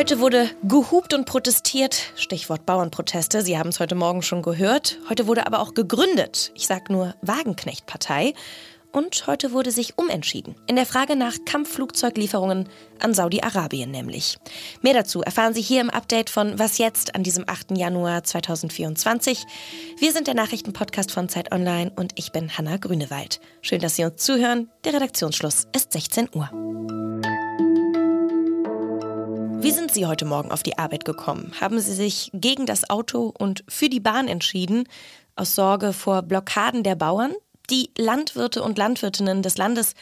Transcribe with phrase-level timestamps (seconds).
[0.00, 2.14] Heute wurde gehupt und protestiert.
[2.16, 3.42] Stichwort Bauernproteste.
[3.42, 4.96] Sie haben es heute Morgen schon gehört.
[5.10, 6.52] Heute wurde aber auch gegründet.
[6.54, 8.32] Ich sage nur Wagenknecht-Partei.
[8.92, 10.54] Und heute wurde sich umentschieden.
[10.66, 14.38] In der Frage nach Kampfflugzeuglieferungen an Saudi-Arabien nämlich.
[14.80, 17.76] Mehr dazu erfahren Sie hier im Update von Was jetzt an diesem 8.
[17.76, 19.44] Januar 2024.
[19.98, 23.38] Wir sind der Nachrichtenpodcast von Zeit Online und ich bin Hanna Grünewald.
[23.60, 24.70] Schön, dass Sie uns zuhören.
[24.84, 26.48] Der Redaktionsschluss ist 16 Uhr.
[29.62, 31.52] Wie sind Sie heute Morgen auf die Arbeit gekommen?
[31.60, 34.84] Haben Sie sich gegen das Auto und für die Bahn entschieden,
[35.36, 37.34] aus Sorge vor Blockaden der Bauern?
[37.68, 39.92] Die Landwirte und Landwirtinnen des Landes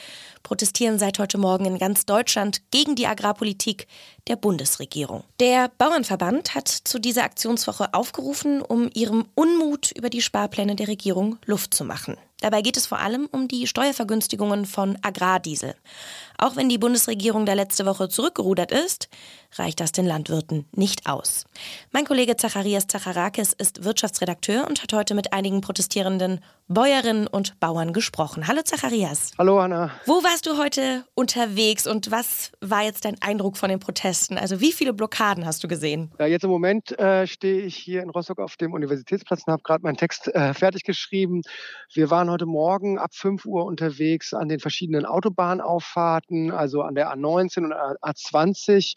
[0.45, 3.89] protestieren seit heute Morgen in ganz Deutschland gegen die Agrarpolitik
[4.29, 5.25] der Bundesregierung.
[5.41, 11.37] Der Bauernverband hat zu dieser Aktionswoche aufgerufen, um ihrem Unmut über die Sparpläne der Regierung
[11.45, 12.17] Luft zu machen.
[12.41, 15.75] Dabei geht es vor allem um die Steuervergünstigungen von Agrardiesel.
[16.41, 19.09] Auch wenn die Bundesregierung da letzte Woche zurückgerudert ist,
[19.57, 21.47] reicht das den Landwirten nicht aus.
[21.91, 27.93] Mein Kollege Zacharias Zacharakis ist Wirtschaftsredakteur und hat heute mit einigen protestierenden Bäuerinnen und Bauern
[27.93, 28.47] gesprochen.
[28.47, 29.33] Hallo Zacharias.
[29.39, 29.91] Hallo Anna.
[30.05, 34.37] Wo warst du heute unterwegs und was war jetzt dein Eindruck von den Protesten?
[34.37, 36.13] Also wie viele Blockaden hast du gesehen?
[36.21, 39.63] Ja, jetzt im Moment äh, stehe ich hier in Rostock auf dem Universitätsplatz und habe
[39.63, 41.41] gerade meinen Text äh, fertig geschrieben.
[41.95, 46.95] Wir waren heute Morgen ab 5 Uhr unterwegs an den verschiedenen Autobahnauffahrten hatten, also an
[46.95, 48.95] der A19 und A20,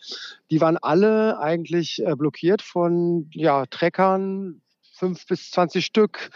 [0.50, 4.62] die waren alle eigentlich äh, blockiert von ja, Treckern,
[4.94, 6.30] fünf bis 20 Stück.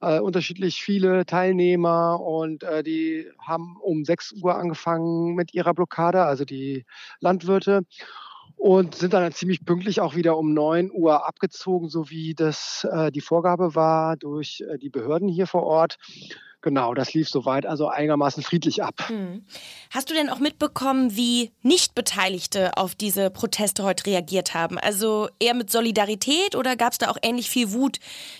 [0.00, 6.24] Äh, unterschiedlich viele Teilnehmer und äh, die haben um 6 Uhr angefangen mit ihrer Blockade,
[6.24, 6.84] also die
[7.20, 7.82] Landwirte
[8.56, 13.10] und sind dann ziemlich pünktlich auch wieder um 9 Uhr abgezogen, so wie das äh,
[13.12, 15.96] die Vorgabe war durch äh, die Behörden hier vor Ort.
[16.64, 18.94] Genau, das lief soweit also einigermaßen friedlich ab.
[19.08, 19.44] Hm.
[19.90, 24.78] Hast du denn auch mitbekommen, wie Nichtbeteiligte auf diese Proteste heute reagiert haben?
[24.78, 27.98] Also eher mit Solidarität oder gab es da auch ähnlich viel Wut,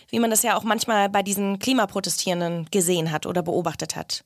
[0.08, 4.24] wie man das ja auch manchmal bei diesen Klimaprotestierenden gesehen hat oder beobachtet hat?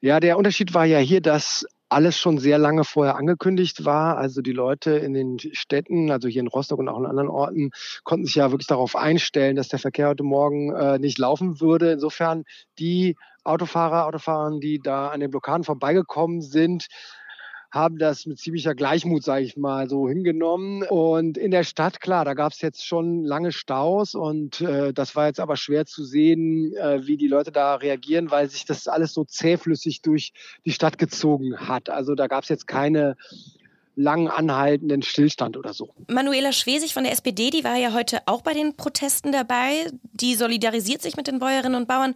[0.00, 4.16] Ja, der Unterschied war ja hier, dass alles schon sehr lange vorher angekündigt war.
[4.16, 7.70] Also die Leute in den Städten, also hier in Rostock und auch in anderen Orten,
[8.04, 11.92] konnten sich ja wirklich darauf einstellen, dass der Verkehr heute Morgen äh, nicht laufen würde.
[11.92, 12.44] Insofern
[12.78, 16.86] die Autofahrer, Autofahrerinnen, die da an den Blockaden vorbeigekommen sind,
[17.76, 20.82] haben das mit ziemlicher Gleichmut, sage ich mal, so hingenommen.
[20.82, 25.14] Und in der Stadt, klar, da gab es jetzt schon lange Staus und äh, das
[25.14, 28.88] war jetzt aber schwer zu sehen, äh, wie die Leute da reagieren, weil sich das
[28.88, 30.32] alles so zähflüssig durch
[30.64, 31.88] die Stadt gezogen hat.
[31.88, 33.16] Also da gab es jetzt keine
[33.94, 35.94] lang anhaltenden Stillstand oder so.
[36.08, 39.90] Manuela Schwesig von der SPD, die war ja heute auch bei den Protesten dabei.
[40.12, 42.14] Die solidarisiert sich mit den Bäuerinnen und Bauern.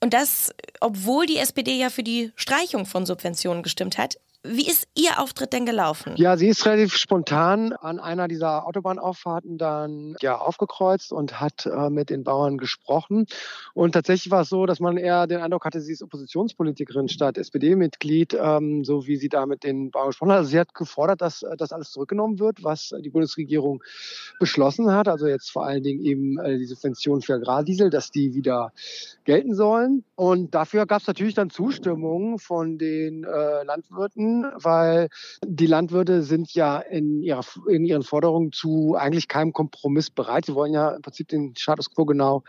[0.00, 4.18] Und das, obwohl die SPD ja für die Streichung von Subventionen gestimmt hat.
[4.50, 6.14] Wie ist Ihr Auftritt denn gelaufen?
[6.16, 11.90] Ja, sie ist relativ spontan an einer dieser Autobahnauffahrten dann ja aufgekreuzt und hat äh,
[11.90, 13.26] mit den Bauern gesprochen.
[13.74, 17.36] Und tatsächlich war es so, dass man eher den Eindruck hatte, sie ist Oppositionspolitikerin statt
[17.36, 20.38] SPD-Mitglied, ähm, so wie sie da mit den Bauern gesprochen hat.
[20.38, 23.82] Also sie hat gefordert, dass äh, das alles zurückgenommen wird, was die Bundesregierung
[24.40, 25.08] beschlossen hat.
[25.08, 28.72] Also jetzt vor allen Dingen eben äh, die Subventionen für Agrardiesel, dass die wieder
[29.24, 30.04] gelten sollen.
[30.16, 35.08] Und dafür gab es natürlich dann Zustimmung von den äh, Landwirten weil
[35.44, 40.46] die Landwirte sind ja in, ihrer, in ihren Forderungen zu eigentlich keinem Kompromiss bereit.
[40.46, 42.42] Sie wollen ja im Prinzip den Status quo genau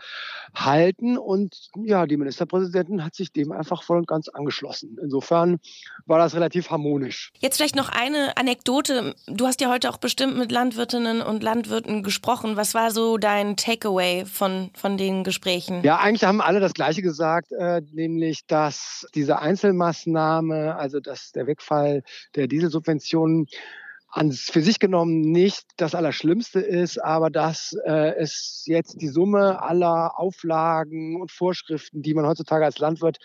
[0.54, 4.98] halten und ja, die Ministerpräsidentin hat sich dem einfach voll und ganz angeschlossen.
[5.02, 5.58] Insofern
[6.06, 7.32] war das relativ harmonisch.
[7.38, 9.14] Jetzt vielleicht noch eine Anekdote.
[9.26, 12.56] Du hast ja heute auch bestimmt mit Landwirtinnen und Landwirten gesprochen.
[12.56, 15.82] Was war so dein Takeaway von, von den Gesprächen?
[15.82, 21.46] Ja, eigentlich haben alle das Gleiche gesagt, äh, nämlich, dass diese Einzelmaßnahme, also dass der
[21.46, 22.02] Wegfall Wegfall
[22.34, 23.46] der Dieselsubventionen
[24.12, 29.62] an für sich genommen nicht das Allerschlimmste ist, aber dass äh, es jetzt die Summe
[29.62, 33.18] aller Auflagen und Vorschriften, die man heutzutage als Landwirt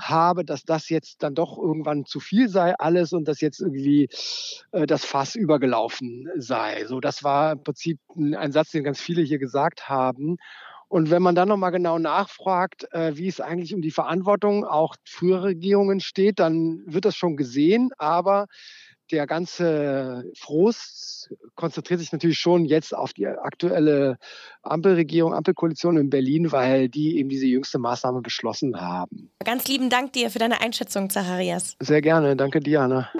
[0.00, 4.08] habe, dass das jetzt dann doch irgendwann zu viel sei alles und dass jetzt irgendwie
[4.72, 6.86] äh, das Fass übergelaufen sei.
[6.86, 10.38] So, das war im Prinzip ein, ein Satz, den ganz viele hier gesagt haben.
[10.92, 14.94] Und wenn man dann nochmal genau nachfragt, äh, wie es eigentlich um die Verantwortung auch
[15.06, 17.92] früherer Regierungen steht, dann wird das schon gesehen.
[17.96, 18.46] Aber
[19.10, 24.18] der ganze Frust konzentriert sich natürlich schon jetzt auf die aktuelle
[24.60, 29.30] Ampelregierung, Ampelkoalition in Berlin, weil die eben diese jüngste Maßnahme beschlossen haben.
[29.42, 31.74] Ganz lieben Dank dir für deine Einschätzung, Zacharias.
[31.80, 32.36] Sehr gerne.
[32.36, 33.10] Danke, Diana.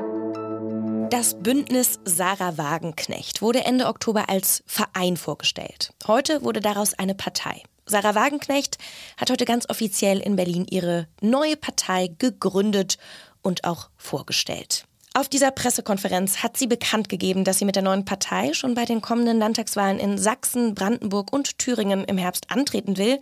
[1.12, 5.92] Das Bündnis Sarah Wagenknecht wurde Ende Oktober als Verein vorgestellt.
[6.06, 7.62] Heute wurde daraus eine Partei.
[7.84, 8.78] Sarah Wagenknecht
[9.18, 12.96] hat heute ganz offiziell in Berlin ihre neue Partei gegründet
[13.42, 14.86] und auch vorgestellt.
[15.12, 18.86] Auf dieser Pressekonferenz hat sie bekannt gegeben, dass sie mit der neuen Partei schon bei
[18.86, 23.20] den kommenden Landtagswahlen in Sachsen, Brandenburg und Thüringen im Herbst antreten will.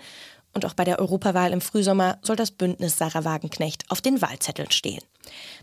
[0.54, 4.70] Und auch bei der Europawahl im Frühsommer soll das Bündnis Sarah Wagenknecht auf den Wahlzetteln
[4.70, 5.02] stehen.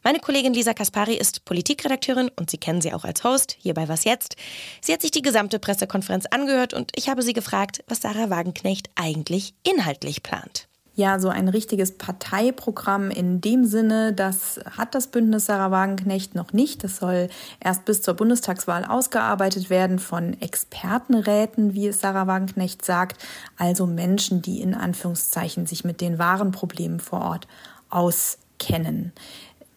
[0.04, 3.88] Meine Kollegin Lisa Kaspari ist Politikredakteurin und Sie kennen sie auch als Host hier bei
[3.88, 4.36] Was Jetzt.
[4.82, 8.90] Sie hat sich die gesamte Pressekonferenz angehört und ich habe sie gefragt, was Sarah Wagenknecht
[8.96, 10.68] eigentlich inhaltlich plant.
[10.98, 16.54] Ja, so ein richtiges Parteiprogramm in dem Sinne, das hat das Bündnis Sarah Wagenknecht noch
[16.54, 16.84] nicht.
[16.84, 17.30] Das soll
[17.60, 23.24] erst bis zur Bundestagswahl ausgearbeitet werden von Expertenräten, wie es Sarah Wagenknecht sagt,
[23.58, 27.48] also Menschen, die in Anführungszeichen sich mit den wahren Problemen vor Ort
[27.92, 29.14] auskennen.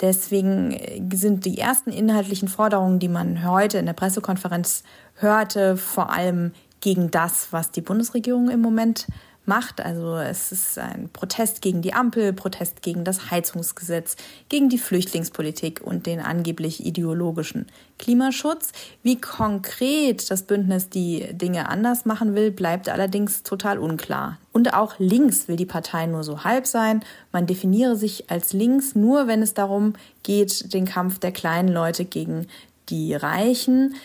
[0.00, 0.76] Deswegen
[1.12, 4.82] sind die ersten inhaltlichen Forderungen, die man heute in der Pressekonferenz
[5.17, 9.06] hörte, vor allem gegen das, was die Bundesregierung im Moment
[9.50, 9.81] macht.
[9.81, 14.14] Also es ist ein Protest gegen die Ampel, Protest gegen das Heizungsgesetz,
[14.49, 17.67] gegen die Flüchtlingspolitik und den angeblich ideologischen
[17.99, 18.70] Klimaschutz.
[19.02, 24.38] Wie konkret das Bündnis die Dinge anders machen will, bleibt allerdings total unklar.
[24.52, 27.05] Und auch links will die Partei nur so halb sein.
[27.32, 32.05] Man definiere sich als links nur, wenn es darum geht, den Kampf der kleinen Leute
[32.05, 32.47] gegen
[32.88, 33.97] die Reichen.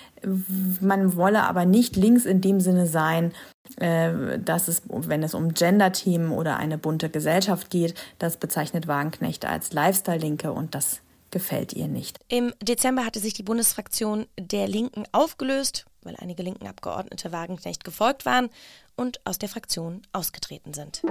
[0.82, 3.32] Man wolle aber nicht links in dem Sinne sein,
[3.78, 9.74] dass es, wenn es um Gender-Themen oder eine bunte Gesellschaft geht, das bezeichnet Wagenknecht als
[9.74, 11.02] Lifestyle-Linke und das
[11.32, 12.20] gefällt ihr nicht.
[12.30, 18.26] Im Dezember hatte sich die Bundesfraktion der Linken aufgelöst, weil einige linken Abgeordnete Wagenknecht gefolgt
[18.26, 18.50] waren
[18.96, 21.02] und aus der Fraktion ausgetreten sind.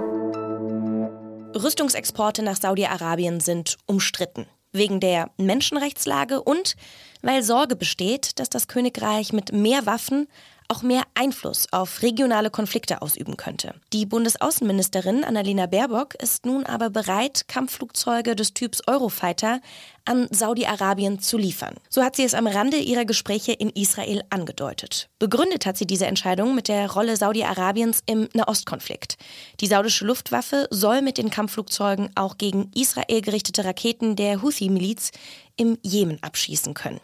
[1.55, 6.75] Rüstungsexporte nach Saudi-Arabien sind umstritten wegen der Menschenrechtslage und
[7.21, 10.27] weil Sorge besteht, dass das Königreich mit mehr Waffen
[10.67, 13.73] auch mehr Einfluss auf regionale Konflikte ausüben könnte.
[13.93, 19.61] Die Bundesaußenministerin Annalena Baerbock ist nun aber bereit, Kampfflugzeuge des Typs Eurofighter
[20.05, 21.75] an Saudi-Arabien zu liefern.
[21.89, 25.09] So hat sie es am Rande ihrer Gespräche in Israel angedeutet.
[25.19, 29.17] Begründet hat sie diese Entscheidung mit der Rolle Saudi-Arabiens im Nahostkonflikt.
[29.61, 35.11] Die saudische Luftwaffe soll mit den Kampfflugzeugen auch gegen Israel gerichtete Raketen der Houthi-Miliz
[35.57, 36.99] im Jemen abschießen können.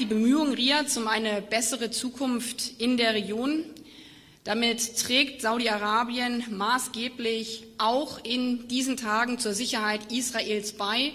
[0.00, 3.62] Die Bemühungen Riads um eine bessere Zukunft in der Region.
[4.42, 11.12] Damit trägt Saudi-Arabien maßgeblich auch in diesen Tagen zur Sicherheit Israels bei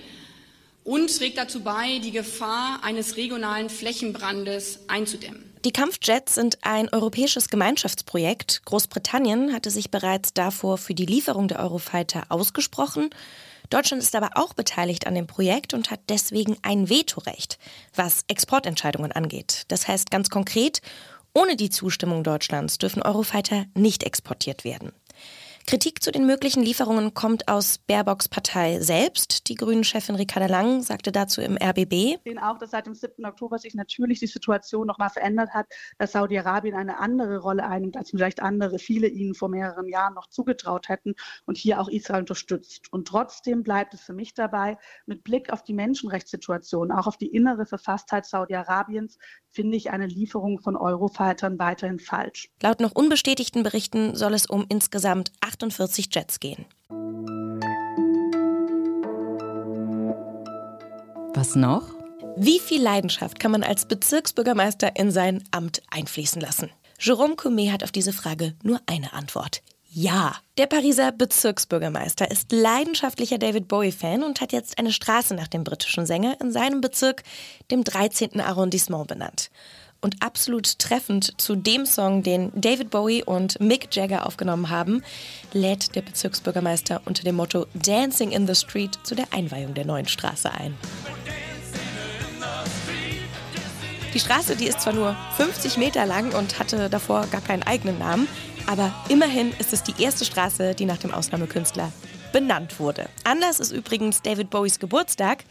[0.85, 5.43] und trägt dazu bei, die Gefahr eines regionalen Flächenbrandes einzudämmen.
[5.65, 8.61] Die Kampfjets sind ein europäisches Gemeinschaftsprojekt.
[8.63, 13.09] Großbritannien hatte sich bereits davor für die Lieferung der Eurofighter ausgesprochen.
[13.69, 17.59] Deutschland ist aber auch beteiligt an dem Projekt und hat deswegen ein Vetorecht,
[17.95, 19.65] was Exportentscheidungen angeht.
[19.67, 20.81] Das heißt ganz konkret,
[21.33, 24.91] ohne die Zustimmung Deutschlands dürfen Eurofighter nicht exportiert werden.
[25.69, 29.49] Kritik zu den möglichen Lieferungen kommt aus Baerbocks Partei selbst.
[29.49, 31.91] Die Grünen-Chefin Ricarda Lang sagte dazu im RBB.
[31.91, 33.23] Wir sehen auch, dass seit dem 7.
[33.23, 35.67] Oktober sich natürlich die Situation nochmal verändert hat,
[35.99, 40.25] dass Saudi-Arabien eine andere Rolle einnimmt, als vielleicht andere, viele ihnen vor mehreren Jahren noch
[40.25, 41.13] zugetraut hätten
[41.45, 42.91] und hier auch Israel unterstützt.
[42.91, 44.75] Und trotzdem bleibt es für mich dabei,
[45.05, 49.19] mit Blick auf die Menschenrechtssituation, auch auf die innere Verfasstheit Saudi-Arabiens,
[49.51, 52.49] finde ich eine Lieferung von Eurofightern weiterhin falsch.
[52.61, 56.65] Laut noch unbestätigten Berichten soll es um insgesamt 48 Jets gehen.
[61.35, 61.83] Was noch?
[62.37, 66.69] Wie viel Leidenschaft kann man als Bezirksbürgermeister in sein Amt einfließen lassen?
[66.99, 69.61] Jérôme Coumet hat auf diese Frage nur eine Antwort.
[69.91, 70.35] Ja.
[70.57, 76.05] Der Pariser Bezirksbürgermeister ist leidenschaftlicher David Bowie-Fan und hat jetzt eine Straße nach dem britischen
[76.05, 77.23] Sänger in seinem Bezirk,
[77.71, 78.39] dem 13.
[78.39, 79.49] Arrondissement, benannt
[80.01, 85.03] und absolut treffend zu dem Song, den David Bowie und Mick Jagger aufgenommen haben,
[85.53, 90.07] lädt der Bezirksbürgermeister unter dem Motto Dancing in the Street zu der Einweihung der neuen
[90.07, 90.75] Straße ein.
[94.13, 97.99] Die Straße, die ist zwar nur 50 Meter lang und hatte davor gar keinen eigenen
[97.99, 98.27] Namen,
[98.65, 101.91] aber immerhin ist es die erste Straße, die nach dem Ausnahmekünstler
[102.31, 103.07] benannt wurde.
[103.23, 105.43] Anders ist übrigens David Bowies Geburtstag.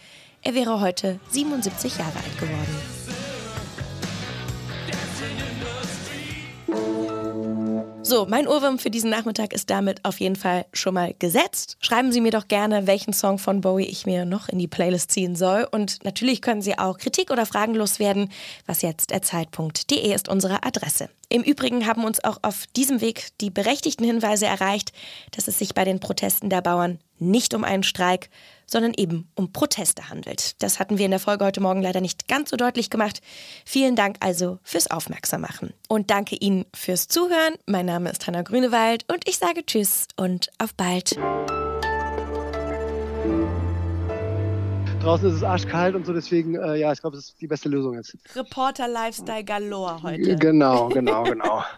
[0.43, 2.98] Er wäre heute 77 Jahre alt geworden.
[8.09, 11.77] So, mein Ohrwurm für diesen Nachmittag ist damit auf jeden Fall schon mal gesetzt.
[11.81, 15.11] Schreiben Sie mir doch gerne, welchen Song von Bowie ich mir noch in die Playlist
[15.11, 15.69] ziehen soll.
[15.71, 18.31] Und natürlich können Sie auch Kritik oder Fragen loswerden.
[18.65, 19.21] Was jetzt der
[20.15, 21.11] ist unsere Adresse.
[21.29, 24.93] Im Übrigen haben uns auch auf diesem Weg die berechtigten Hinweise erreicht,
[25.33, 28.31] dass es sich bei den Protesten der Bauern nicht um einen Streik,
[28.67, 30.63] sondern eben um Proteste handelt.
[30.63, 33.21] Das hatten wir in der Folge heute Morgen leider nicht ganz so deutlich gemacht.
[33.65, 35.75] Vielen Dank also fürs Aufmerksammachen.
[35.89, 37.55] Und danke Ihnen fürs Zuhören.
[37.67, 41.19] Mein Name ist Hanna Grünewald und ich sage Tschüss und auf bald.
[45.03, 47.69] Draußen ist es arschkalt und so, deswegen, äh, ja, ich glaube, das ist die beste
[47.69, 48.17] Lösung jetzt.
[48.35, 50.37] Reporter Lifestyle Galore heute.
[50.37, 51.65] Genau, genau, genau.